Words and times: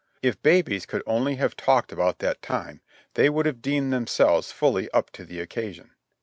If 0.23 0.41
babies 0.41 0.87
could 0.87 1.03
only 1.05 1.35
have 1.35 1.55
talked 1.55 1.91
about 1.91 2.17
that 2.17 2.41
time, 2.41 2.81
they 3.13 3.29
would 3.29 3.45
have 3.45 3.61
deemed 3.61 3.93
themselves 3.93 4.51
fully 4.51 4.89
up 4.93 5.11
to 5.11 5.25
the 5.25 5.39
occasion. 5.39 5.91